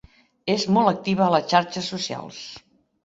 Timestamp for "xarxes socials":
1.53-2.41